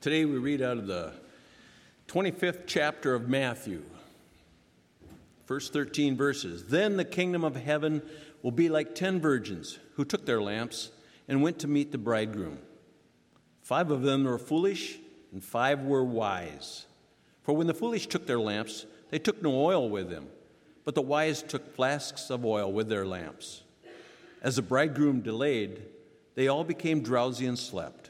Today 0.00 0.24
we 0.24 0.38
read 0.38 0.62
out 0.62 0.78
of 0.78 0.86
the 0.86 1.12
25th 2.08 2.62
chapter 2.66 3.14
of 3.14 3.28
Matthew, 3.28 3.82
first 5.44 5.74
13 5.74 6.16
verses. 6.16 6.64
Then 6.64 6.96
the 6.96 7.04
kingdom 7.04 7.44
of 7.44 7.54
heaven 7.54 8.00
will 8.40 8.50
be 8.50 8.70
like 8.70 8.94
ten 8.94 9.20
virgins 9.20 9.78
who 9.96 10.06
took 10.06 10.24
their 10.24 10.40
lamps 10.40 10.90
and 11.28 11.42
went 11.42 11.58
to 11.58 11.68
meet 11.68 11.92
the 11.92 11.98
bridegroom. 11.98 12.60
Five 13.60 13.90
of 13.90 14.00
them 14.00 14.24
were 14.24 14.38
foolish, 14.38 14.96
and 15.34 15.44
five 15.44 15.82
were 15.82 16.02
wise. 16.02 16.86
For 17.42 17.54
when 17.54 17.66
the 17.66 17.74
foolish 17.74 18.06
took 18.06 18.26
their 18.26 18.40
lamps, 18.40 18.86
they 19.10 19.18
took 19.18 19.42
no 19.42 19.52
oil 19.52 19.90
with 19.90 20.08
them, 20.08 20.28
but 20.86 20.94
the 20.94 21.02
wise 21.02 21.42
took 21.42 21.76
flasks 21.76 22.30
of 22.30 22.46
oil 22.46 22.72
with 22.72 22.88
their 22.88 23.04
lamps. 23.04 23.64
As 24.40 24.56
the 24.56 24.62
bridegroom 24.62 25.20
delayed, 25.20 25.82
they 26.36 26.48
all 26.48 26.64
became 26.64 27.02
drowsy 27.02 27.44
and 27.44 27.58
slept. 27.58 28.09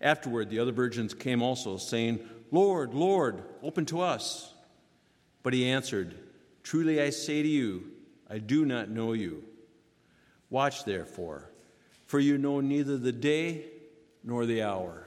Afterward, 0.00 0.48
the 0.48 0.58
other 0.58 0.72
virgins 0.72 1.12
came 1.12 1.42
also, 1.42 1.76
saying, 1.76 2.20
Lord, 2.50 2.94
Lord, 2.94 3.42
open 3.62 3.84
to 3.86 4.00
us. 4.00 4.54
But 5.42 5.52
he 5.52 5.68
answered, 5.68 6.16
Truly 6.62 7.00
I 7.00 7.10
say 7.10 7.42
to 7.42 7.48
you, 7.48 7.90
I 8.28 8.38
do 8.38 8.64
not 8.64 8.88
know 8.88 9.12
you. 9.12 9.44
Watch 10.50 10.84
therefore, 10.84 11.50
for 12.06 12.18
you 12.18 12.38
know 12.38 12.60
neither 12.60 12.96
the 12.96 13.12
day 13.12 13.64
nor 14.24 14.46
the 14.46 14.62
hour. 14.62 15.06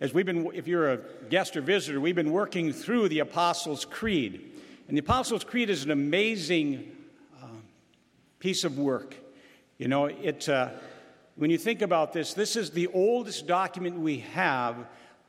As 0.00 0.12
we've 0.12 0.26
been, 0.26 0.50
if 0.54 0.66
you're 0.66 0.92
a 0.92 0.98
guest 1.30 1.56
or 1.56 1.60
visitor, 1.60 2.00
we've 2.00 2.16
been 2.16 2.32
working 2.32 2.72
through 2.72 3.08
the 3.08 3.20
Apostles' 3.20 3.84
Creed. 3.84 4.50
And 4.88 4.96
the 4.96 5.00
Apostles' 5.00 5.44
Creed 5.44 5.70
is 5.70 5.84
an 5.84 5.92
amazing 5.92 6.90
uh, 7.40 7.46
piece 8.40 8.64
of 8.64 8.78
work. 8.78 9.14
You 9.82 9.88
know, 9.88 10.04
it, 10.04 10.48
uh, 10.48 10.68
when 11.34 11.50
you 11.50 11.58
think 11.58 11.82
about 11.82 12.12
this, 12.12 12.34
this 12.34 12.54
is 12.54 12.70
the 12.70 12.86
oldest 12.94 13.48
document 13.48 13.98
we 13.98 14.18
have 14.18 14.76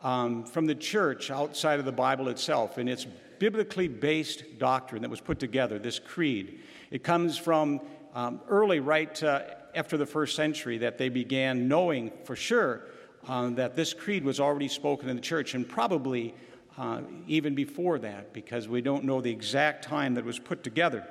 um, 0.03 0.43
from 0.43 0.67
the 0.67 0.75
church 0.75 1.31
outside 1.31 1.79
of 1.79 1.85
the 1.85 1.91
Bible 1.91 2.27
itself, 2.27 2.77
and 2.77 2.87
it's 2.87 3.07
biblically 3.39 3.87
based 3.87 4.59
doctrine 4.59 5.01
that 5.01 5.09
was 5.09 5.21
put 5.21 5.39
together, 5.39 5.79
this 5.79 5.97
creed. 5.97 6.59
It 6.91 7.03
comes 7.03 7.35
from 7.35 7.81
um, 8.13 8.41
early, 8.47 8.79
right 8.79 9.23
uh, 9.23 9.41
after 9.73 9.97
the 9.97 10.05
first 10.05 10.35
century, 10.35 10.77
that 10.77 10.99
they 10.99 11.09
began 11.09 11.67
knowing 11.67 12.11
for 12.23 12.35
sure 12.35 12.83
uh, 13.27 13.49
that 13.55 13.75
this 13.75 13.91
creed 13.91 14.23
was 14.23 14.39
already 14.39 14.67
spoken 14.67 15.09
in 15.09 15.15
the 15.15 15.21
church, 15.23 15.55
and 15.55 15.67
probably 15.67 16.35
uh, 16.77 17.01
even 17.27 17.55
before 17.55 17.97
that, 17.97 18.33
because 18.33 18.67
we 18.67 18.83
don't 18.83 19.03
know 19.03 19.19
the 19.19 19.31
exact 19.31 19.83
time 19.83 20.13
that 20.13 20.19
it 20.19 20.27
was 20.27 20.37
put 20.37 20.63
together. 20.63 21.07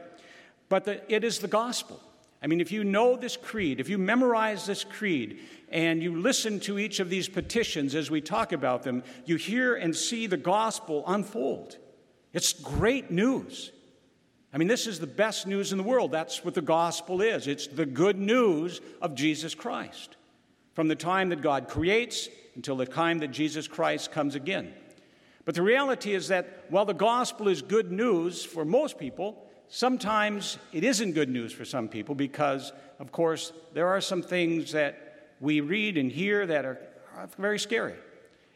But 0.69 0.85
the, 0.85 1.13
it 1.13 1.25
is 1.25 1.41
the 1.41 1.49
gospel. 1.49 2.01
I 2.43 2.49
mean, 2.49 2.61
if 2.61 2.73
you 2.73 2.83
know 2.83 3.17
this 3.17 3.37
creed, 3.37 3.79
if 3.79 3.89
you 3.89 3.99
memorize 3.99 4.67
this 4.67 4.83
creed, 4.83 5.39
and 5.73 6.03
you 6.03 6.21
listen 6.21 6.61
to 6.61 6.79
each 6.79 7.01
of 7.01 7.09
these 7.09 7.29
petitions 7.29 7.95
as 7.95 8.11
we 8.11 8.21
talk 8.21 8.53
about 8.53 8.83
them, 8.83 9.03
you 9.25 9.37
hear 9.37 9.75
and 9.75 9.97
see 9.97 10.27
the 10.27 10.37
gospel 10.37 11.03
unfold. 11.07 11.79
It's 12.33 12.53
great 12.53 13.11
news. 13.11 13.73
I 14.53 14.59
mean, 14.59 14.69
this 14.69 14.87
is 14.87 15.01
the 15.01 15.07
best 15.07 15.47
news 15.47 15.73
in 15.73 15.79
the 15.79 15.85
world. 15.85 16.13
That's 16.13 16.45
what 16.45 16.55
the 16.55 16.61
gospel 16.61 17.23
is 17.23 17.47
it's 17.47 17.67
the 17.67 17.87
good 17.87 18.19
news 18.19 18.81
of 19.01 19.15
Jesus 19.15 19.55
Christ. 19.55 20.17
From 20.75 20.89
the 20.89 20.95
time 20.95 21.31
that 21.31 21.43
God 21.43 21.69
creates 21.69 22.29
until 22.55 22.77
the 22.77 22.87
time 22.87 23.19
that 23.21 23.29
Jesus 23.29 23.67
Christ 23.67 24.13
comes 24.13 24.35
again. 24.35 24.75
But 25.45 25.55
the 25.55 25.63
reality 25.63 26.15
is 26.15 26.29
that 26.29 26.65
while 26.69 26.85
the 26.85 26.95
gospel 26.95 27.49
is 27.49 27.63
good 27.63 27.91
news 27.91 28.45
for 28.45 28.65
most 28.65 28.99
people, 28.99 29.47
Sometimes 29.69 30.59
it 30.73 30.85
isn't 30.85 31.13
good 31.13 31.29
news 31.29 31.53
for 31.53 31.65
some 31.65 31.89
people 31.89 32.15
because, 32.15 32.73
of 32.99 33.11
course, 33.13 33.53
there 33.73 33.89
are 33.89 34.01
some 34.01 34.23
things 34.23 34.73
that 34.73 35.35
we 35.41 35.61
read 35.61 35.97
and 35.97 36.11
hear 36.11 36.47
that 36.47 36.65
are, 36.65 36.79
very 37.37 37.59
scary. 37.59 37.95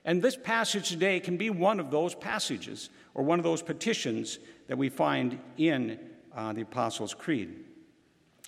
And 0.05 0.22
this 0.22 0.37
passage 0.37 0.89
today 0.89 1.21
can 1.21 1.37
be 1.37 1.50
one 1.50 1.81
of 1.81 1.91
those 1.91 2.15
passages 2.15 2.91
or 3.12 3.25
one 3.25 3.39
of 3.39 3.45
those 3.45 3.61
petitions 3.61 4.39
that 4.69 4.78
we 4.78 4.89
find 4.89 5.39
in 5.59 5.99
uh, 6.34 6.53
the 6.53 6.62
Apostles' 6.62 7.12
Creed. 7.12 7.55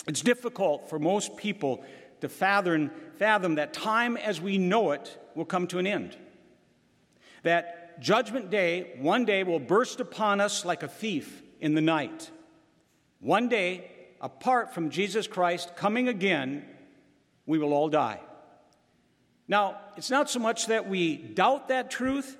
It's 0.07 0.23
difficult 0.23 0.89
for 0.89 0.99
most 0.99 1.37
people 1.37 1.85
to 2.21 2.29
fathom, 2.29 2.91
fathom 3.17 3.57
that 3.57 3.73
time 3.73 4.17
as 4.17 4.41
we 4.41 4.57
know 4.57 4.93
it 4.93 5.19
will 5.35 5.45
come 5.45 5.67
to 5.69 5.79
an 5.79 5.87
end. 5.87 6.17
That 7.43 8.01
judgment 8.01 8.51
day, 8.51 8.97
one 9.01 9.25
day, 9.25 9.45
will 9.45 9.61
burst 9.61 10.01
upon 10.01 10.41
us 10.41 10.65
like 10.65 10.83
a 10.83 10.89
thief 10.89 11.43
in 11.61 11.75
the 11.75 11.81
night. 11.81 12.31
One 13.21 13.49
day, 13.49 13.91
apart 14.21 14.75
from 14.75 14.91
Jesus 14.91 15.27
Christ 15.27 15.77
coming 15.77 16.09
again, 16.09 16.65
we 17.47 17.59
will 17.59 17.73
all 17.73 17.89
die. 17.89 18.21
Now, 19.49 19.79
it's 19.97 20.11
not 20.11 20.29
so 20.29 20.39
much 20.39 20.67
that 20.67 20.89
we 20.89 21.17
doubt 21.17 21.69
that 21.69 21.91
truth 21.91 22.37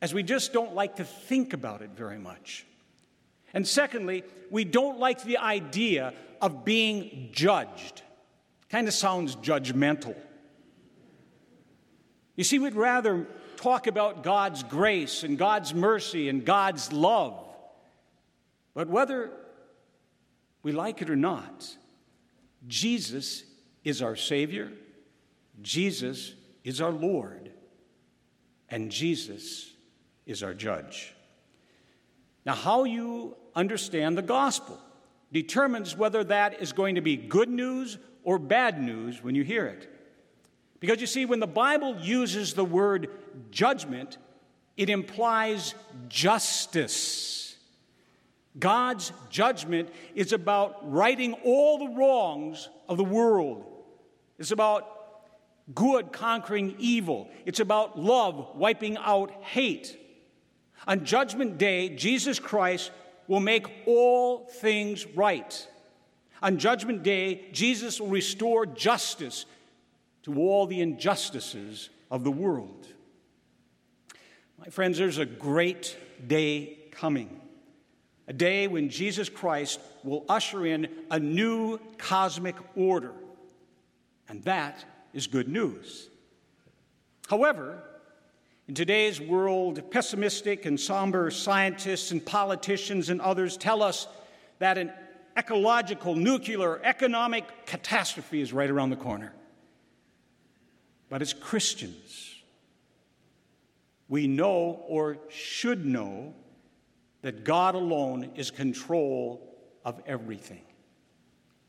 as 0.00 0.14
we 0.14 0.22
just 0.22 0.52
don't 0.52 0.74
like 0.74 0.96
to 0.96 1.04
think 1.04 1.52
about 1.52 1.82
it 1.82 1.90
very 1.90 2.18
much. 2.18 2.64
And 3.52 3.66
secondly, 3.66 4.22
we 4.50 4.64
don't 4.64 4.98
like 4.98 5.22
the 5.24 5.38
idea 5.38 6.14
of 6.40 6.64
being 6.64 7.28
judged. 7.32 8.02
Kind 8.70 8.88
of 8.88 8.94
sounds 8.94 9.36
judgmental. 9.36 10.16
You 12.36 12.44
see, 12.44 12.58
we'd 12.58 12.74
rather 12.74 13.26
talk 13.56 13.86
about 13.86 14.22
God's 14.22 14.62
grace 14.62 15.22
and 15.22 15.36
God's 15.36 15.74
mercy 15.74 16.28
and 16.28 16.44
God's 16.44 16.92
love. 16.92 17.38
But 18.74 18.88
whether 18.88 19.30
we 20.62 20.72
like 20.72 21.02
it 21.02 21.10
or 21.10 21.16
not, 21.16 21.76
Jesus 22.66 23.44
is 23.84 24.02
our 24.02 24.16
Savior, 24.16 24.70
Jesus 25.60 26.34
is 26.64 26.80
our 26.80 26.92
Lord, 26.92 27.50
and 28.68 28.90
Jesus 28.90 29.72
is 30.26 30.42
our 30.42 30.54
judge. 30.54 31.14
Now, 32.44 32.54
how 32.54 32.84
you 32.84 33.36
understand 33.54 34.16
the 34.16 34.22
gospel 34.22 34.78
determines 35.32 35.96
whether 35.96 36.22
that 36.24 36.60
is 36.60 36.72
going 36.72 36.96
to 36.96 37.00
be 37.00 37.16
good 37.16 37.48
news 37.48 37.98
or 38.24 38.38
bad 38.38 38.80
news 38.80 39.22
when 39.22 39.34
you 39.34 39.42
hear 39.42 39.66
it. 39.66 39.88
Because 40.80 41.00
you 41.00 41.06
see, 41.06 41.26
when 41.26 41.40
the 41.40 41.46
Bible 41.46 41.96
uses 42.00 42.54
the 42.54 42.64
word 42.64 43.08
judgment, 43.50 44.18
it 44.76 44.90
implies 44.90 45.74
justice. 46.08 47.41
God's 48.58 49.12
judgment 49.30 49.88
is 50.14 50.32
about 50.32 50.90
righting 50.92 51.34
all 51.44 51.78
the 51.78 51.94
wrongs 51.94 52.68
of 52.88 52.98
the 52.98 53.04
world. 53.04 53.64
It's 54.38 54.50
about 54.50 54.88
good 55.74 56.12
conquering 56.12 56.74
evil. 56.78 57.30
It's 57.46 57.60
about 57.60 57.98
love 57.98 58.54
wiping 58.54 58.96
out 58.98 59.30
hate. 59.42 59.98
On 60.86 61.04
Judgment 61.04 61.58
Day, 61.58 61.90
Jesus 61.90 62.38
Christ 62.38 62.90
will 63.26 63.40
make 63.40 63.66
all 63.86 64.46
things 64.46 65.06
right. 65.06 65.68
On 66.42 66.58
Judgment 66.58 67.02
Day, 67.02 67.48
Jesus 67.52 68.00
will 68.00 68.08
restore 68.08 68.66
justice 68.66 69.46
to 70.24 70.38
all 70.38 70.66
the 70.66 70.80
injustices 70.80 71.88
of 72.10 72.24
the 72.24 72.30
world. 72.30 72.86
My 74.58 74.66
friends, 74.66 74.98
there's 74.98 75.18
a 75.18 75.26
great 75.26 75.96
day 76.26 76.78
coming 76.90 77.41
a 78.28 78.32
day 78.32 78.68
when 78.68 78.88
Jesus 78.88 79.28
Christ 79.28 79.80
will 80.04 80.24
usher 80.28 80.64
in 80.66 80.88
a 81.10 81.18
new 81.18 81.78
cosmic 81.98 82.56
order. 82.76 83.12
And 84.28 84.42
that 84.44 84.84
is 85.12 85.26
good 85.26 85.48
news. 85.48 86.08
However, 87.28 87.82
in 88.68 88.74
today's 88.74 89.20
world, 89.20 89.90
pessimistic 89.90 90.66
and 90.66 90.78
somber 90.78 91.30
scientists 91.30 92.10
and 92.10 92.24
politicians 92.24 93.08
and 93.10 93.20
others 93.20 93.56
tell 93.56 93.82
us 93.82 94.06
that 94.58 94.78
an 94.78 94.92
ecological, 95.36 96.14
nuclear, 96.14 96.80
economic 96.84 97.66
catastrophe 97.66 98.40
is 98.40 98.52
right 98.52 98.70
around 98.70 98.90
the 98.90 98.96
corner. 98.96 99.34
But 101.08 101.22
as 101.22 101.32
Christians, 101.32 102.36
we 104.08 104.26
know 104.26 104.82
or 104.86 105.18
should 105.28 105.84
know 105.84 106.34
that 107.22 107.44
God 107.44 107.74
alone 107.74 108.30
is 108.34 108.50
control 108.50 109.48
of 109.84 110.00
everything. 110.06 110.62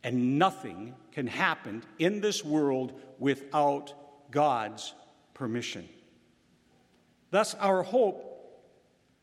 And 0.03 0.37
nothing 0.37 0.95
can 1.11 1.27
happen 1.27 1.83
in 1.97 2.19
this 2.19 2.43
world 2.43 2.99
without 3.19 3.93
God's 4.31 4.93
permission. 5.33 5.87
Thus, 7.31 7.55
our 7.55 7.83
hope 7.83 8.29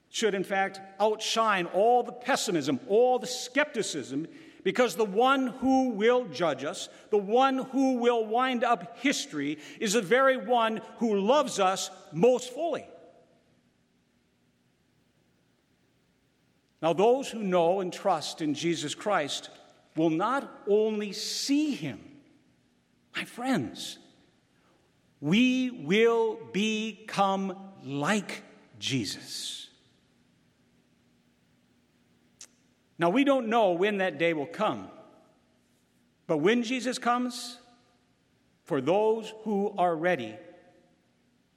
should, 0.09 0.35
in 0.35 0.45
fact, 0.45 0.81
outshine 0.99 1.67
all 1.67 2.03
the 2.03 2.13
pessimism, 2.13 2.81
all 2.89 3.19
the 3.19 3.27
skepticism, 3.27 4.27
because 4.65 4.97
the 4.97 5.05
one 5.05 5.49
who 5.49 5.91
will 5.91 6.25
judge 6.27 6.65
us, 6.65 6.89
the 7.11 7.19
one 7.19 7.59
who 7.59 7.95
will 7.95 8.27
wind 8.27 8.65
up 8.65 8.99
history, 8.99 9.59
is 9.79 9.93
the 9.93 10.03
very 10.03 10.37
one 10.37 10.81
who 10.99 11.21
loves 11.21 11.59
us 11.59 11.91
most 12.13 12.53
fully. 12.53 12.87
Now, 16.83 16.93
those 16.95 17.29
who 17.29 17.43
know 17.43 17.81
and 17.81 17.93
trust 17.93 18.41
in 18.41 18.55
Jesus 18.55 18.95
Christ 18.95 19.51
will 19.97 20.11
not 20.11 20.63
only 20.67 21.13
see 21.13 21.73
him, 21.73 22.01
my 23.15 23.25
friends, 23.25 23.99
we 25.21 25.71
will 25.71 26.39
become 26.53 27.57
like 27.85 28.43
Jesus. 28.79 29.69
Now, 32.99 33.11
we 33.11 33.25
don't 33.25 33.49
know 33.49 33.73
when 33.73 33.99
that 33.99 34.19
day 34.19 34.33
will 34.33 34.47
come, 34.47 34.89
but 36.27 36.39
when 36.39 36.63
Jesus 36.63 36.99
comes, 36.99 37.59
for 38.65 38.81
those 38.81 39.33
who 39.43 39.75
are 39.77 39.97
ready, 39.97 40.37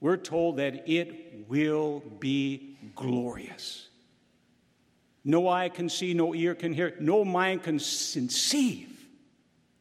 we're 0.02 0.18
told 0.18 0.58
that 0.58 0.90
it 0.90 1.48
will 1.48 2.02
be 2.19 2.78
glorious. 2.96 3.88
No 5.25 5.48
eye 5.48 5.70
can 5.70 5.90
see, 5.90 6.14
no 6.14 6.34
ear 6.34 6.54
can 6.54 6.74
hear, 6.74 6.96
no 7.00 7.24
mind 7.24 7.64
can 7.64 7.80
conceive 7.80 8.90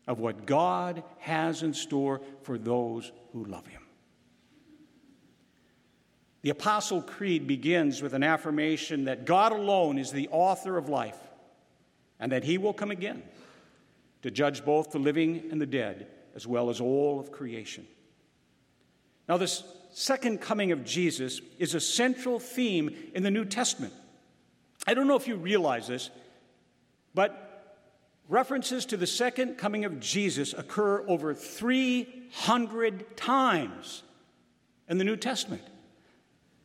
of 0.07 0.21
what 0.21 0.47
God 0.47 1.03
has 1.19 1.63
in 1.63 1.75
store 1.75 2.21
for 2.43 2.59
those 2.59 3.11
who 3.33 3.45
love 3.45 3.67
Him. 3.67 3.83
The 6.43 6.51
Apostle 6.51 7.03
Creed 7.03 7.47
begins 7.47 8.03
with 8.03 8.15
an 8.15 8.25
affirmation 8.25 9.05
that 9.05 9.25
God 9.25 9.53
alone 9.53 9.99
is 9.99 10.11
the 10.11 10.29
author 10.31 10.77
of 10.77 10.89
life 10.89 11.19
and 12.19 12.33
that 12.33 12.45
He 12.45 12.59
will 12.59 12.73
come 12.73 12.91
again 12.91 13.23
to 14.23 14.31
judge 14.31 14.65
both 14.65 14.91
the 14.91 14.99
living 14.99 15.49
and 15.51 15.61
the 15.61 15.67
dead, 15.67 16.09
as 16.35 16.47
well 16.47 16.71
as 16.71 16.81
all 16.81 17.19
of 17.21 17.33
creation. 17.33 17.87
Now, 19.29 19.37
this 19.37 19.65
second 19.93 20.41
coming 20.41 20.73
of 20.73 20.85
Jesus 20.85 21.41
is 21.59 21.75
a 21.75 21.81
central 21.81 22.39
theme 22.39 22.95
in 23.15 23.23
the 23.23 23.31
New 23.31 23.45
Testament. 23.45 23.93
I 24.87 24.95
don't 24.95 25.07
know 25.07 25.17
if 25.17 25.29
you 25.29 25.37
realize 25.37 25.87
this, 25.87 26.11
but 27.15 27.49
references 28.29 28.87
to 28.87 28.97
the 28.97 29.07
second 29.07 29.57
coming 29.57 29.85
of 29.85 30.01
Jesus 30.01 30.55
occur 30.55 31.05
over 31.07 31.35
300 31.35 33.17
times 33.17 34.03
in 34.89 34.99
the 34.99 35.05
New 35.05 35.17
Testament. 35.17 35.63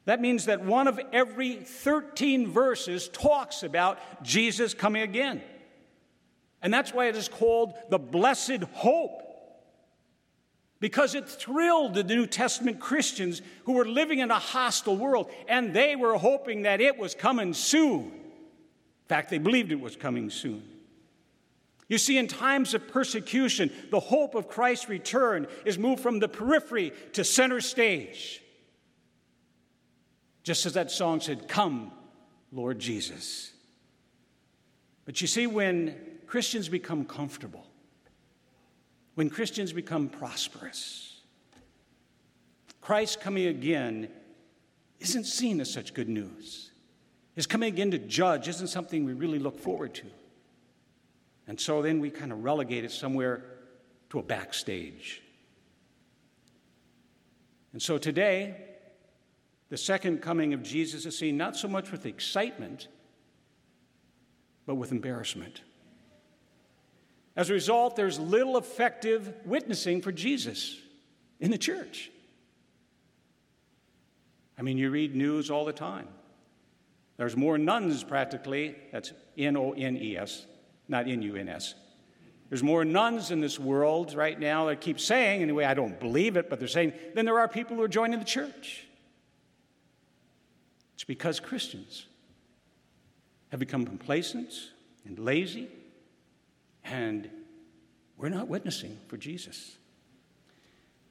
That 0.06 0.22
means 0.22 0.46
that 0.46 0.64
one 0.64 0.88
of 0.88 1.00
every 1.12 1.56
13 1.56 2.48
verses 2.48 3.10
talks 3.10 3.64
about 3.64 4.00
Jesus 4.24 4.74
coming 4.74 5.02
again. 5.02 5.42
And 6.62 6.74
that's 6.74 6.94
why 6.94 7.08
it 7.08 7.16
is 7.16 7.28
called 7.28 7.74
the 7.90 8.00
blessed 8.00 8.64
hope. 8.72 9.22
Because 10.80 11.16
it 11.16 11.28
thrilled 11.28 11.96
the 11.96 12.04
New 12.04 12.28
Testament 12.28 12.80
Christians 12.80 13.42
who 13.66 13.74
were 13.74 13.86
living 13.86 14.20
in 14.20 14.30
a 14.30 14.40
hostile 14.40 14.96
world, 14.96 15.32
and 15.48 15.74
they 15.74 15.96
were 15.96 16.18
hoping 16.18 16.64
that 16.64 16.82
it 16.82 16.98
was 16.98 17.16
coming 17.16 17.54
soon. 17.54 18.04
In 18.04 19.08
fact, 19.08 19.30
they 19.30 19.40
believed 19.40 19.72
it 19.72 19.80
was 19.80 19.96
coming 19.96 20.30
soon. 20.30 20.64
You 21.88 21.98
see, 21.98 22.18
in 22.18 22.28
times 22.28 22.74
of 22.74 22.88
persecution, 22.88 23.72
the 23.92 24.00
hope 24.00 24.36
of 24.36 24.50
Christ's 24.50 24.90
return 24.90 25.48
is 25.66 25.78
moved 25.78 26.04
from 26.04 26.20
the 26.20 26.28
periphery 26.28 26.92
to 27.14 27.24
center 27.24 27.62
stage. 27.62 28.42
Just 30.44 30.66
as 30.66 30.74
that 30.74 30.92
song 30.92 31.22
said, 31.22 31.48
Come, 31.48 31.92
Lord 32.52 32.80
Jesus. 32.80 33.52
But 35.06 35.22
you 35.22 35.28
see, 35.28 35.48
when 35.48 35.96
Christians 36.28 36.68
become 36.68 37.06
comfortable, 37.06 37.67
when 39.18 39.32
Christians 39.32 39.74
become 39.74 40.10
prosperous. 40.10 41.22
Christ 42.82 43.20
coming 43.20 43.48
again 43.48 44.10
isn't 45.00 45.24
seen 45.24 45.60
as 45.60 45.74
such 45.74 45.96
good 45.96 46.08
news. 46.08 46.70
His 47.34 47.48
coming 47.48 47.74
again 47.74 47.90
to 47.90 47.98
judge 47.98 48.48
isn't 48.48 48.68
something 48.68 49.06
we 49.06 49.14
really 49.14 49.40
look 49.40 49.60
forward 49.60 49.96
to. 49.96 50.06
And 51.48 51.60
so 51.60 51.82
then 51.82 52.00
we 52.00 52.12
kind 52.12 52.32
of 52.32 52.44
relegate 52.44 52.84
it 52.84 52.92
somewhere 52.92 53.44
to 54.12 54.20
a 54.20 54.22
backstage. 54.22 55.24
And 57.74 57.82
so 57.82 57.98
today, 57.98 58.56
the 59.70 59.78
second 59.78 60.22
coming 60.22 60.54
of 60.54 60.62
Jesus 60.62 61.08
is 61.08 61.18
seen 61.18 61.38
not 61.38 61.56
so 61.56 61.68
much 61.68 61.92
with 61.92 62.06
excitement, 62.06 62.88
but 64.68 64.76
with 64.76 64.92
embarrassment. 64.92 65.62
As 67.38 67.52
a 67.52 67.54
result, 67.54 67.96
there's 67.96 68.20
little 68.20 68.58
effective 68.58 69.32
witnessing 69.46 70.02
for 70.02 70.12
Jesus 70.12 70.76
in 71.40 71.52
the 71.52 71.58
church. 71.58 72.10
I 74.58 74.64
mean, 74.64 74.80
you 74.80 74.90
read 74.90 75.16
news 75.16 75.52
all 75.52 75.64
the 75.64 75.72
time. 75.72 76.08
There's 77.18 77.38
more 77.38 77.60
nuns 77.60 78.04
practically, 78.04 78.76
that's 78.92 79.14
N 79.38 79.56
O 79.56 79.74
N 79.74 79.98
E 79.98 80.18
S, 80.18 80.48
not 80.88 81.08
N 81.08 81.22
U 81.22 81.36
N 81.36 81.48
S. 81.48 81.76
There's 82.50 82.64
more 82.64 82.84
nuns 82.84 83.30
in 83.30 83.40
this 83.40 83.60
world 83.60 84.16
right 84.16 84.40
now 84.40 84.66
that 84.66 84.82
keep 84.82 85.00
saying, 85.00 85.44
anyway, 85.44 85.66
I 85.66 85.76
don't 85.76 86.00
believe 86.00 86.38
it, 86.38 86.50
but 86.50 86.58
they're 86.58 86.68
saying, 86.68 86.94
then 87.14 87.26
there 87.26 87.38
are 87.40 87.48
people 87.48 87.76
who 87.76 87.84
are 87.84 87.88
joining 87.88 88.18
the 88.18 88.26
church. 88.26 88.88
It's 90.96 91.04
because 91.04 91.40
Christians 91.40 92.08
have 93.50 93.60
become 93.60 93.86
complacent 93.86 94.54
and 95.06 95.20
lazy 95.20 95.68
and 96.92 97.30
we're 98.18 98.30
not 98.30 98.48
witnessing 98.48 98.98
for 99.08 99.18
Jesus. 99.18 99.78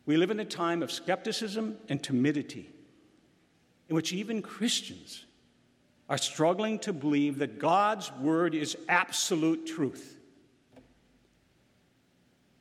We 0.04 0.16
live 0.16 0.30
in 0.30 0.40
a 0.40 0.44
time 0.44 0.82
of 0.82 0.90
skepticism 0.90 1.76
and 1.88 2.02
timidity 2.02 2.70
in 3.88 3.94
which 3.94 4.12
even 4.12 4.42
Christians 4.42 5.24
are 6.08 6.18
struggling 6.18 6.78
to 6.80 6.92
believe 6.92 7.38
that 7.38 7.58
God's 7.58 8.12
word 8.12 8.54
is 8.54 8.76
absolute 8.88 9.66
truth. 9.66 10.16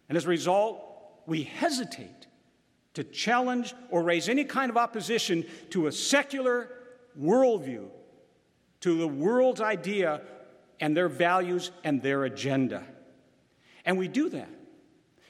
And 0.09 0.17
as 0.17 0.25
a 0.25 0.29
result, 0.29 0.81
we 1.25 1.43
hesitate 1.43 2.27
to 2.95 3.03
challenge 3.03 3.73
or 3.89 4.03
raise 4.03 4.29
any 4.29 4.43
kind 4.43 4.69
of 4.69 4.77
opposition 4.77 5.45
to 5.71 5.87
a 5.87 5.91
secular 5.91 6.69
worldview, 7.19 7.87
to 8.81 8.97
the 8.97 9.07
world's 9.07 9.61
idea 9.61 10.21
and 10.79 10.95
their 10.95 11.09
values 11.09 11.71
and 11.83 12.01
their 12.01 12.25
agenda. 12.25 12.83
And 13.85 13.97
we 13.97 14.07
do 14.07 14.29
that 14.29 14.49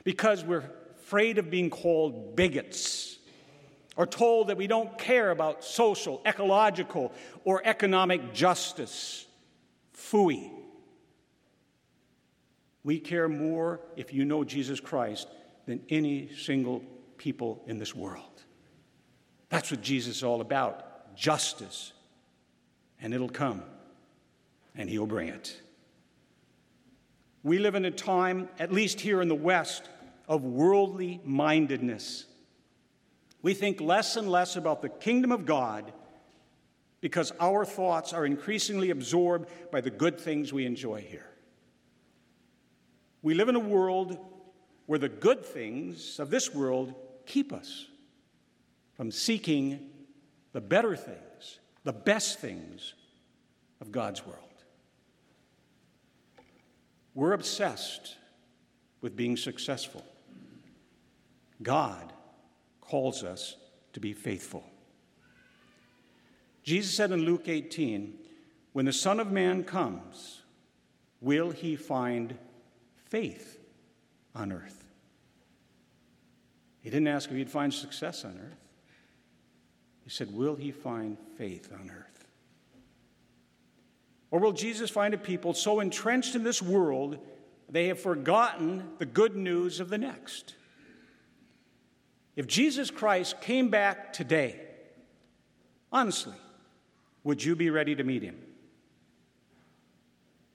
because 0.04 0.44
we're 0.44 0.70
afraid 0.98 1.38
of 1.38 1.50
being 1.50 1.70
called 1.70 2.36
bigots 2.36 3.18
or 3.98 4.06
told 4.06 4.48
that 4.48 4.58
we 4.58 4.68
don't 4.68 4.98
care 4.98 5.32
about 5.32 5.64
social, 5.64 6.22
ecological, 6.26 7.12
or 7.44 7.62
economic 7.66 8.34
justice. 8.34 9.26
Fooey. 9.96 10.52
We 12.84 13.00
care 13.00 13.28
more 13.28 13.82
if 13.96 14.14
you 14.14 14.26
know 14.26 14.44
Jesus 14.44 14.80
Christ 14.80 15.28
than 15.66 15.82
any 15.90 16.30
single 16.36 16.84
people 17.18 17.64
in 17.68 17.80
this 17.80 17.96
world. 17.96 18.44
That's 19.50 19.72
what 19.72 19.82
Jesus 19.82 20.18
is 20.18 20.24
all 20.24 20.42
about 20.42 21.16
justice. 21.16 21.94
And 23.02 23.14
it'll 23.14 23.30
come, 23.30 23.64
and 24.76 24.90
He'll 24.90 25.08
bring 25.08 25.30
it. 25.30 25.60
We 27.46 27.60
live 27.60 27.76
in 27.76 27.86
a 27.86 27.92
time, 27.92 28.50
at 28.58 28.74
least 28.74 29.00
here 29.00 29.22
in 29.22 29.28
the 29.28 29.36
West, 29.36 29.88
of 30.28 30.44
worldly 30.44 31.22
mindedness. 31.24 32.26
We 33.44 33.54
think 33.54 33.80
less 33.80 34.16
and 34.16 34.28
less 34.28 34.56
about 34.56 34.82
the 34.82 34.90
kingdom 34.90 35.32
of 35.32 35.46
God 35.46 35.94
because 37.02 37.32
our 37.40 37.64
thoughts 37.64 38.14
are 38.14 38.26
increasingly 38.26 38.90
absorbed 38.90 39.48
by 39.72 39.80
the 39.80 39.92
good 39.92 40.20
things 40.20 40.52
we 40.52 40.66
enjoy 40.66 41.02
here. 41.02 41.30
We 43.22 43.36
live 43.36 43.50
in 43.50 43.56
a 43.56 43.60
world 43.60 44.18
where 44.88 44.98
the 44.98 45.08
good 45.08 45.46
things 45.46 46.20
of 46.20 46.32
this 46.32 46.52
world 46.52 46.96
keep 47.28 47.54
us 47.54 47.86
from 48.96 49.12
seeking 49.12 49.92
the 50.52 50.62
better 50.62 50.96
things, 50.96 51.60
the 51.84 51.94
best 51.94 52.40
things 52.40 52.96
of 53.82 53.92
God's 53.92 54.26
world. 54.26 54.45
We're 57.16 57.32
obsessed 57.32 58.18
with 59.02 59.16
being 59.16 59.38
successful. 59.38 60.04
God 61.64 62.12
calls 62.82 63.24
us 63.24 63.56
to 63.94 64.00
be 64.00 64.14
faithful. 64.14 64.64
Jesus 66.64 66.94
said 66.94 67.12
in 67.12 67.24
Luke 67.24 67.48
18, 67.48 68.14
When 68.74 68.86
the 68.86 68.94
Son 68.94 69.20
of 69.20 69.32
Man 69.32 69.64
comes, 69.64 70.42
will 71.22 71.52
he 71.52 71.76
find 71.76 72.38
faith 73.06 73.60
on 74.36 74.52
earth? 74.52 74.84
He 76.82 76.90
didn't 76.90 77.08
ask 77.08 77.30
if 77.30 77.36
he'd 77.36 77.50
find 77.50 77.74
success 77.74 78.26
on 78.26 78.38
earth. 78.38 78.60
He 80.04 80.10
said, 80.10 80.34
Will 80.34 80.56
he 80.56 80.72
find 80.72 81.18
faith 81.38 81.72
on 81.74 81.90
earth? 81.90 82.05
Or 84.36 84.40
will 84.42 84.52
Jesus 84.52 84.90
find 84.90 85.14
a 85.14 85.18
people 85.18 85.54
so 85.54 85.80
entrenched 85.80 86.36
in 86.36 86.44
this 86.44 86.62
world 86.62 87.20
they 87.70 87.88
have 87.88 88.02
forgotten 88.02 88.84
the 88.98 89.06
good 89.06 89.34
news 89.34 89.80
of 89.80 89.88
the 89.88 89.98
next? 89.98 90.56
If 92.36 92.46
Jesus 92.46 92.92
Christ 92.92 93.40
came 93.40 93.70
back 93.70 94.12
today, 94.12 94.60
honestly, 95.90 96.36
would 97.24 97.42
you 97.46 97.56
be 97.56 97.70
ready 97.70 97.96
to 97.96 98.04
meet 98.04 98.24
him? 98.24 98.36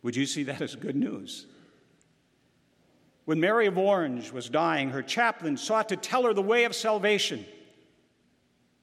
Would 0.02 0.14
you 0.14 0.26
see 0.26 0.42
that 0.42 0.60
as 0.60 0.76
good 0.76 0.94
news? 0.94 1.46
When 3.25 3.40
Mary 3.40 3.64
of 3.64 3.78
Orange 3.78 4.30
was 4.30 4.50
dying, 4.50 4.90
her 4.90 5.02
chaplain 5.02 5.56
sought 5.56 5.88
to 5.88 5.96
tell 5.96 6.25
her 6.25 6.34
the 6.34 6.42
way 6.42 6.64
of 6.64 6.75
salvation. 6.75 7.46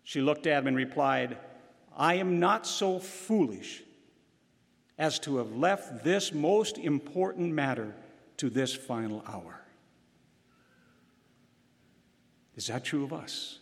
She 0.03 0.21
looked 0.21 0.47
at 0.47 0.63
him 0.63 0.67
and 0.67 0.75
replied, 0.75 1.37
I 1.95 2.15
am 2.15 2.39
not 2.39 2.65
so 2.65 2.97
foolish 2.97 3.83
as 4.97 5.19
to 5.19 5.37
have 5.37 5.55
left 5.55 6.03
this 6.03 6.33
most 6.33 6.77
important 6.77 7.53
matter 7.53 7.95
to 8.37 8.49
this 8.49 8.73
final 8.73 9.23
hour. 9.27 9.61
Is 12.55 12.67
that 12.67 12.83
true 12.83 13.03
of 13.03 13.13
us? 13.13 13.59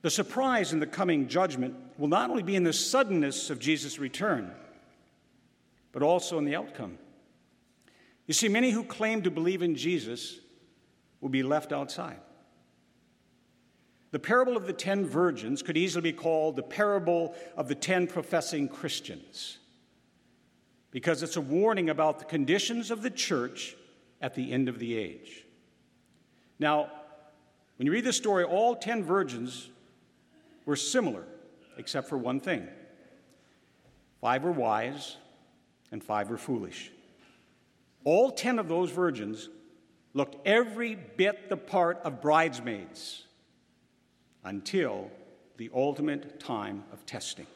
The 0.00 0.10
surprise 0.10 0.72
in 0.72 0.80
the 0.80 0.86
coming 0.86 1.28
judgment 1.28 1.76
will 1.96 2.08
not 2.08 2.30
only 2.30 2.42
be 2.42 2.56
in 2.56 2.64
the 2.64 2.72
suddenness 2.72 3.50
of 3.50 3.60
Jesus' 3.60 3.98
return, 3.98 4.50
but 5.92 6.02
also 6.02 6.38
in 6.38 6.44
the 6.44 6.56
outcome. 6.56 6.98
You 8.26 8.34
see, 8.34 8.48
many 8.48 8.70
who 8.70 8.82
claim 8.82 9.22
to 9.22 9.30
believe 9.30 9.62
in 9.62 9.76
Jesus 9.76 10.38
will 11.20 11.28
be 11.28 11.42
left 11.42 11.72
outside. 11.72 12.18
The 14.12 14.18
parable 14.18 14.56
of 14.56 14.66
the 14.66 14.72
ten 14.72 15.04
virgins 15.04 15.62
could 15.62 15.76
easily 15.76 16.12
be 16.12 16.16
called 16.16 16.54
the 16.54 16.62
parable 16.62 17.34
of 17.56 17.66
the 17.66 17.74
ten 17.74 18.06
professing 18.06 18.68
Christians, 18.68 19.58
because 20.90 21.22
it's 21.22 21.36
a 21.36 21.40
warning 21.40 21.90
about 21.90 22.18
the 22.18 22.26
conditions 22.26 22.90
of 22.90 23.02
the 23.02 23.10
church 23.10 23.74
at 24.20 24.34
the 24.34 24.52
end 24.52 24.68
of 24.68 24.78
the 24.78 24.96
age. 24.96 25.44
Now, 26.58 26.90
when 27.76 27.86
you 27.86 27.92
read 27.92 28.04
this 28.04 28.18
story, 28.18 28.44
all 28.44 28.76
ten 28.76 29.02
virgins 29.02 29.70
were 30.66 30.76
similar, 30.76 31.24
except 31.78 32.08
for 32.08 32.18
one 32.18 32.38
thing 32.38 32.68
five 34.20 34.44
were 34.44 34.52
wise, 34.52 35.16
and 35.90 36.04
five 36.04 36.30
were 36.30 36.38
foolish. 36.38 36.92
All 38.04 38.30
ten 38.30 38.58
of 38.58 38.68
those 38.68 38.90
virgins 38.90 39.48
looked 40.12 40.36
every 40.46 40.94
bit 40.94 41.48
the 41.48 41.56
part 41.56 41.98
of 42.04 42.20
bridesmaids 42.20 43.24
until 44.44 45.10
the 45.56 45.70
ultimate 45.74 46.40
time 46.40 46.84
of 46.92 47.04
testing. 47.06 47.46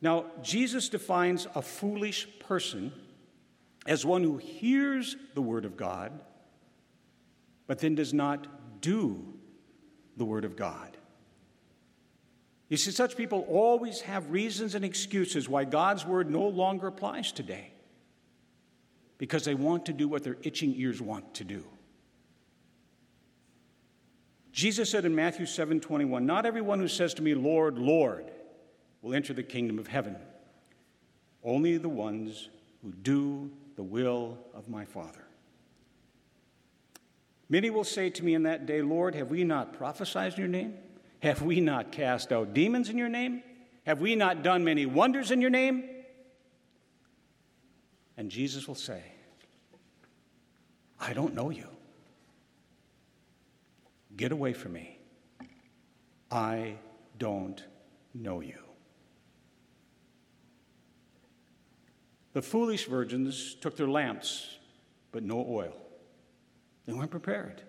Now, 0.00 0.26
Jesus 0.42 0.88
defines 0.88 1.46
a 1.54 1.60
foolish 1.60 2.26
person 2.38 2.92
as 3.86 4.06
one 4.06 4.22
who 4.22 4.38
hears 4.38 5.16
the 5.34 5.42
Word 5.42 5.64
of 5.64 5.76
God, 5.76 6.12
but 7.66 7.78
then 7.78 7.94
does 7.94 8.14
not 8.14 8.80
do 8.80 9.22
the 10.16 10.24
Word 10.24 10.44
of 10.44 10.56
God. 10.56 10.96
You 12.68 12.76
see, 12.76 12.92
such 12.92 13.16
people 13.16 13.44
always 13.48 14.00
have 14.02 14.30
reasons 14.30 14.74
and 14.74 14.84
excuses 14.84 15.48
why 15.48 15.64
God's 15.64 16.06
Word 16.06 16.30
no 16.30 16.46
longer 16.46 16.86
applies 16.86 17.32
today 17.32 17.72
because 19.18 19.44
they 19.44 19.54
want 19.54 19.86
to 19.86 19.92
do 19.92 20.08
what 20.08 20.22
their 20.22 20.38
itching 20.42 20.74
ears 20.76 21.02
want 21.02 21.34
to 21.34 21.44
do. 21.44 21.64
Jesus 24.52 24.90
said 24.90 25.04
in 25.04 25.14
Matthew 25.14 25.46
7 25.46 25.80
21, 25.80 26.26
Not 26.26 26.46
everyone 26.46 26.80
who 26.80 26.88
says 26.88 27.14
to 27.14 27.22
me, 27.22 27.34
Lord, 27.34 27.78
Lord, 27.78 28.30
will 29.02 29.14
enter 29.14 29.32
the 29.32 29.42
kingdom 29.42 29.78
of 29.78 29.86
heaven. 29.86 30.16
Only 31.42 31.78
the 31.78 31.88
ones 31.88 32.48
who 32.82 32.92
do 32.92 33.50
the 33.76 33.82
will 33.82 34.38
of 34.54 34.68
my 34.68 34.84
Father. 34.84 35.24
Many 37.48 37.70
will 37.70 37.84
say 37.84 38.10
to 38.10 38.24
me 38.24 38.34
in 38.34 38.44
that 38.44 38.66
day, 38.66 38.82
Lord, 38.82 39.14
have 39.14 39.30
we 39.30 39.42
not 39.44 39.72
prophesied 39.72 40.34
in 40.34 40.38
your 40.38 40.48
name? 40.48 40.74
Have 41.20 41.42
we 41.42 41.60
not 41.60 41.92
cast 41.92 42.32
out 42.32 42.54
demons 42.54 42.88
in 42.88 42.96
your 42.96 43.08
name? 43.08 43.42
Have 43.86 44.00
we 44.00 44.14
not 44.14 44.42
done 44.42 44.64
many 44.64 44.86
wonders 44.86 45.30
in 45.30 45.40
your 45.40 45.50
name? 45.50 45.84
And 48.16 48.30
Jesus 48.30 48.68
will 48.68 48.74
say, 48.74 49.02
I 51.00 51.12
don't 51.12 51.34
know 51.34 51.50
you. 51.50 51.66
Get 54.16 54.32
away 54.32 54.52
from 54.52 54.72
me. 54.72 54.98
I 56.30 56.76
don't 57.18 57.62
know 58.14 58.40
you. 58.40 58.58
The 62.32 62.42
foolish 62.42 62.86
virgins 62.86 63.56
took 63.60 63.76
their 63.76 63.88
lamps, 63.88 64.56
but 65.10 65.24
no 65.24 65.44
oil. 65.48 65.76
They 66.86 66.92
weren't 66.92 67.10
prepared. 67.10 67.62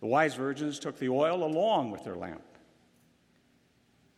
The 0.00 0.06
wise 0.06 0.34
virgins 0.34 0.78
took 0.78 0.98
the 0.98 1.10
oil 1.10 1.44
along 1.44 1.90
with 1.90 2.04
their 2.04 2.16
lamp. 2.16 2.42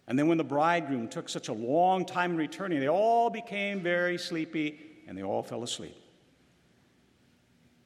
And 0.06 0.18
then, 0.18 0.28
when 0.28 0.38
the 0.38 0.44
bridegroom 0.44 1.08
took 1.08 1.28
such 1.28 1.48
a 1.48 1.52
long 1.52 2.04
time 2.04 2.32
in 2.32 2.36
returning, 2.36 2.78
they 2.78 2.88
all 2.88 3.30
became 3.30 3.80
very 3.80 4.18
sleepy 4.18 4.78
and 5.06 5.16
they 5.16 5.22
all 5.22 5.42
fell 5.42 5.62
asleep. 5.62 5.96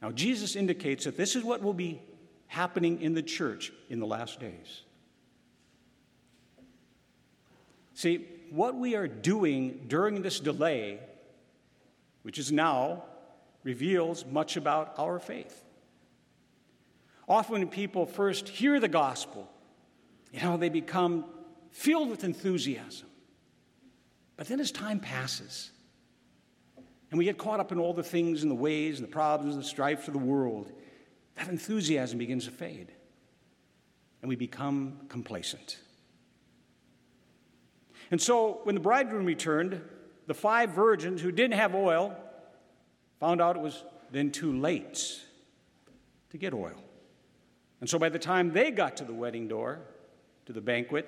Now, 0.01 0.11
Jesus 0.11 0.55
indicates 0.55 1.05
that 1.05 1.17
this 1.17 1.35
is 1.35 1.43
what 1.43 1.61
will 1.61 1.73
be 1.73 2.01
happening 2.49 2.99
in 3.01 3.13
the 3.13 3.21
church 3.21 3.71
in 3.89 3.99
the 3.99 4.07
last 4.07 4.39
days. 4.39 4.81
See, 7.93 8.25
what 8.49 8.75
we 8.75 8.95
are 8.95 9.07
doing 9.07 9.85
during 9.87 10.23
this 10.23 10.39
delay, 10.39 10.99
which 12.23 12.39
is 12.39 12.51
now 12.51 13.03
reveals 13.63 14.25
much 14.25 14.57
about 14.57 14.95
our 14.97 15.19
faith. 15.19 15.63
Often, 17.27 17.59
when 17.59 17.67
people 17.67 18.07
first 18.07 18.49
hear 18.49 18.79
the 18.79 18.87
gospel, 18.87 19.47
you 20.33 20.41
know, 20.41 20.57
they 20.57 20.69
become 20.69 21.25
filled 21.71 22.09
with 22.09 22.23
enthusiasm. 22.23 23.07
But 24.37 24.47
then, 24.47 24.59
as 24.59 24.71
time 24.71 24.99
passes, 24.99 25.69
and 27.11 27.19
we 27.19 27.25
get 27.25 27.37
caught 27.37 27.59
up 27.59 27.71
in 27.71 27.77
all 27.77 27.93
the 27.93 28.01
things 28.01 28.41
and 28.41 28.49
the 28.49 28.55
ways 28.55 28.97
and 28.97 29.07
the 29.07 29.11
problems 29.11 29.53
and 29.53 29.63
the 29.63 29.67
strife 29.67 30.07
of 30.07 30.13
the 30.13 30.19
world, 30.19 30.71
that 31.39 31.49
enthusiasm 31.49 32.19
begins 32.19 32.45
to 32.45 32.51
fade. 32.51 32.91
And 34.21 34.29
we 34.29 34.35
become 34.35 34.99
complacent. 35.09 35.79
And 38.11 38.21
so, 38.21 38.59
when 38.63 38.75
the 38.75 38.81
bridegroom 38.81 39.25
returned, 39.25 39.81
the 40.27 40.33
five 40.33 40.71
virgins 40.71 41.21
who 41.21 41.31
didn't 41.31 41.55
have 41.55 41.73
oil 41.73 42.15
Found 43.19 43.41
out 43.41 43.55
it 43.55 43.61
was 43.61 43.83
then 44.11 44.31
too 44.31 44.57
late 44.57 45.19
to 46.29 46.37
get 46.37 46.53
oil. 46.53 46.81
And 47.81 47.89
so 47.89 47.99
by 47.99 48.09
the 48.09 48.19
time 48.19 48.51
they 48.51 48.71
got 48.71 48.97
to 48.97 49.03
the 49.03 49.13
wedding 49.13 49.47
door, 49.47 49.79
to 50.45 50.53
the 50.53 50.61
banquet, 50.61 51.05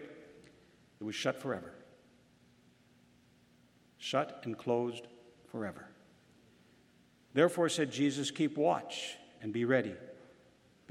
it 1.00 1.03
was 1.03 1.15
shut 1.15 1.41
forever. 1.41 1.73
Shut 3.97 4.41
and 4.43 4.57
closed 4.57 5.07
forever. 5.51 5.88
Therefore, 7.33 7.69
said 7.69 7.91
Jesus, 7.91 8.29
keep 8.29 8.57
watch 8.57 9.15
and 9.41 9.53
be 9.53 9.63
ready, 9.63 9.95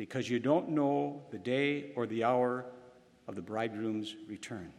because 0.01 0.31
you 0.31 0.39
don't 0.39 0.71
know 0.71 1.21
the 1.31 1.37
day 1.37 1.93
or 1.95 2.07
the 2.07 2.25
hour 2.25 2.65
of 3.29 3.35
the 3.35 3.43
bridegroom's 3.43 4.17
return. 4.27 4.73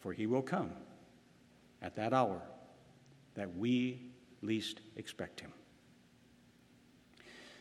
For 0.00 0.12
he 0.12 0.26
will 0.26 0.42
come 0.42 0.72
at 1.80 1.96
that 1.96 2.12
hour 2.12 2.42
that 3.36 3.56
we 3.56 4.02
least 4.42 4.82
expect 4.96 5.40
him. 5.40 5.50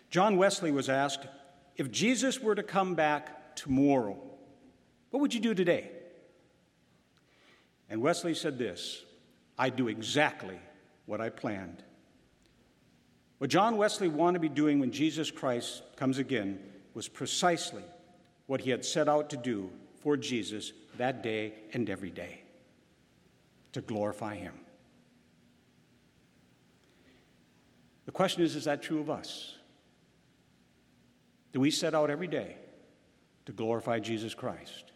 John 0.09 0.35
Wesley 0.35 0.73
was 0.73 0.89
asked 0.89 1.25
if 1.77 1.89
Jesus 1.89 2.41
were 2.41 2.55
to 2.55 2.63
come 2.63 2.95
back 2.95 3.55
tomorrow, 3.55 4.21
what 5.09 5.21
would 5.21 5.33
you 5.33 5.39
do 5.39 5.53
today? 5.53 5.89
And 7.89 8.01
Wesley 8.01 8.33
said 8.33 8.57
this 8.57 9.05
I'd 9.57 9.77
do 9.77 9.87
exactly 9.87 10.59
what 11.05 11.21
I 11.21 11.29
planned. 11.29 11.81
What 13.41 13.49
John 13.49 13.77
Wesley 13.77 14.07
wanted 14.07 14.35
to 14.35 14.39
be 14.39 14.49
doing 14.49 14.79
when 14.79 14.91
Jesus 14.91 15.31
Christ 15.31 15.81
comes 15.95 16.19
again 16.19 16.59
was 16.93 17.07
precisely 17.07 17.81
what 18.45 18.61
he 18.61 18.69
had 18.69 18.85
set 18.85 19.09
out 19.09 19.31
to 19.31 19.37
do 19.37 19.71
for 20.03 20.15
Jesus 20.15 20.73
that 20.97 21.23
day 21.23 21.53
and 21.73 21.89
every 21.89 22.11
day 22.11 22.43
to 23.71 23.81
glorify 23.81 24.35
him. 24.35 24.53
The 28.05 28.11
question 28.11 28.43
is 28.43 28.55
is 28.55 28.65
that 28.65 28.83
true 28.83 28.99
of 28.99 29.09
us? 29.09 29.55
Do 31.51 31.59
we 31.59 31.71
set 31.71 31.95
out 31.95 32.11
every 32.11 32.27
day 32.27 32.57
to 33.47 33.51
glorify 33.53 33.97
Jesus 33.97 34.35
Christ? 34.35 34.91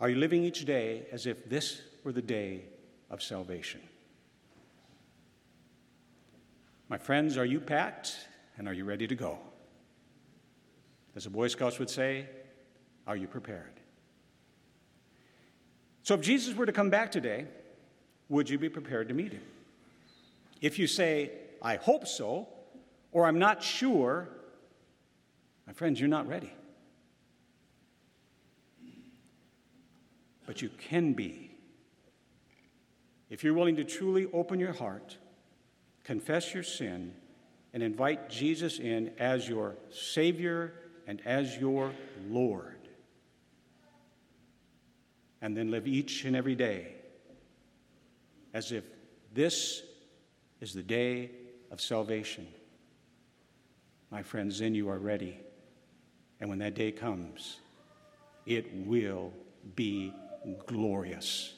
Are 0.00 0.08
you 0.08 0.16
living 0.16 0.42
each 0.42 0.64
day 0.64 1.04
as 1.12 1.26
if 1.26 1.50
this 1.50 1.82
were 2.02 2.12
the 2.12 2.22
day 2.22 2.62
of 3.10 3.22
salvation? 3.22 3.82
My 6.92 6.98
friends, 6.98 7.38
are 7.38 7.46
you 7.46 7.58
packed 7.58 8.18
and 8.58 8.68
are 8.68 8.74
you 8.74 8.84
ready 8.84 9.06
to 9.06 9.14
go? 9.14 9.38
As 11.16 11.24
the 11.24 11.30
Boy 11.30 11.48
Scouts 11.48 11.78
would 11.78 11.88
say, 11.88 12.28
are 13.06 13.16
you 13.16 13.26
prepared? 13.26 13.80
So, 16.02 16.12
if 16.12 16.20
Jesus 16.20 16.54
were 16.54 16.66
to 16.66 16.72
come 16.72 16.90
back 16.90 17.10
today, 17.10 17.46
would 18.28 18.50
you 18.50 18.58
be 18.58 18.68
prepared 18.68 19.08
to 19.08 19.14
meet 19.14 19.32
him? 19.32 19.40
If 20.60 20.78
you 20.78 20.86
say, 20.86 21.30
I 21.62 21.76
hope 21.76 22.06
so, 22.06 22.46
or 23.10 23.24
I'm 23.24 23.38
not 23.38 23.62
sure, 23.62 24.28
my 25.66 25.72
friends, 25.72 25.98
you're 25.98 26.10
not 26.10 26.28
ready. 26.28 26.52
But 30.44 30.60
you 30.60 30.68
can 30.90 31.14
be. 31.14 31.56
If 33.30 33.42
you're 33.42 33.54
willing 33.54 33.76
to 33.76 33.84
truly 33.84 34.28
open 34.34 34.60
your 34.60 34.74
heart, 34.74 35.16
confess 36.04 36.52
your 36.52 36.62
sin, 36.62 37.14
and 37.72 37.82
invite 37.82 38.28
Jesus 38.28 38.78
in 38.78 39.12
as 39.18 39.48
your 39.48 39.76
Savior 39.90 40.74
and 41.06 41.20
as 41.24 41.56
your 41.56 41.92
Lord. 42.28 42.76
And 45.40 45.56
then 45.56 45.70
live 45.70 45.86
each 45.86 46.24
and 46.24 46.36
every 46.36 46.54
day 46.54 46.94
as 48.54 48.72
if 48.72 48.84
this 49.32 49.82
is 50.60 50.74
the 50.74 50.82
day 50.82 51.30
of 51.70 51.80
salvation. 51.80 52.46
My 54.10 54.22
friends, 54.22 54.58
then 54.58 54.74
you 54.74 54.90
are 54.90 54.98
ready. 54.98 55.40
And 56.38 56.50
when 56.50 56.58
that 56.58 56.74
day 56.74 56.92
comes, 56.92 57.60
it 58.44 58.66
will 58.86 59.32
be 59.74 60.12
glorious. 60.66 61.54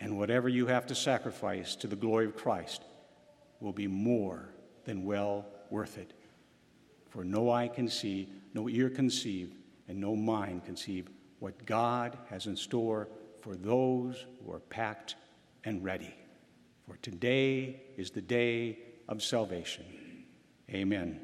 And 0.00 0.16
whatever 0.16 0.48
you 0.48 0.66
have 0.66 0.86
to 0.86 0.94
sacrifice 0.94 1.76
to 1.76 1.86
the 1.86 1.96
glory 1.96 2.24
of 2.24 2.36
Christ 2.36 2.82
will 3.60 3.72
be 3.72 3.86
more 3.86 4.54
than 4.84 5.04
well 5.04 5.46
worth 5.70 5.98
it. 5.98 6.12
For 7.08 7.24
no 7.24 7.50
eye 7.50 7.68
can 7.68 7.88
see, 7.88 8.28
no 8.54 8.68
ear 8.68 8.90
conceive, 8.90 9.54
and 9.88 10.00
no 10.00 10.14
mind 10.14 10.64
conceive 10.64 11.08
what 11.40 11.66
God 11.66 12.16
has 12.28 12.46
in 12.46 12.56
store 12.56 13.08
for 13.40 13.56
those 13.56 14.26
who 14.44 14.52
are 14.52 14.60
packed 14.60 15.16
and 15.64 15.82
ready. 15.82 16.14
For 16.86 16.96
today 16.98 17.82
is 17.96 18.10
the 18.10 18.20
day 18.20 18.78
of 19.08 19.22
salvation. 19.22 19.84
Amen. 20.70 21.20